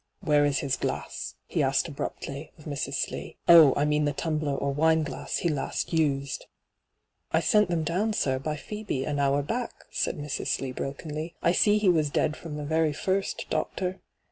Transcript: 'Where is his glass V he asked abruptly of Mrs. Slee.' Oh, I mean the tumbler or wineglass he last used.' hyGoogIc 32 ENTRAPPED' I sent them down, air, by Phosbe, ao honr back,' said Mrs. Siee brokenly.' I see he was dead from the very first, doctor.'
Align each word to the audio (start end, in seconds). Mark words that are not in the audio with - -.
'Where 0.19 0.45
is 0.45 0.61
his 0.61 0.77
glass 0.77 1.35
V 1.47 1.53
he 1.53 1.61
asked 1.61 1.87
abruptly 1.87 2.51
of 2.57 2.65
Mrs. 2.65 2.95
Slee.' 2.95 3.37
Oh, 3.55 3.71
I 3.77 3.85
mean 3.85 4.05
the 4.05 4.13
tumbler 4.13 4.55
or 4.55 4.73
wineglass 4.73 5.37
he 5.37 5.47
last 5.49 5.93
used.' 5.93 6.47
hyGoogIc 7.31 7.33
32 7.33 7.37
ENTRAPPED' 7.37 7.45
I 7.45 7.49
sent 7.51 7.69
them 7.69 7.83
down, 7.83 8.13
air, 8.25 8.39
by 8.39 8.55
Phosbe, 8.55 9.05
ao 9.07 9.13
honr 9.13 9.45
back,' 9.45 9.85
said 9.91 10.17
Mrs. 10.17 10.47
Siee 10.47 10.71
brokenly.' 10.75 11.35
I 11.43 11.51
see 11.51 11.77
he 11.77 11.89
was 11.89 12.09
dead 12.09 12.35
from 12.35 12.55
the 12.57 12.65
very 12.65 12.93
first, 12.93 13.45
doctor.' 13.51 13.99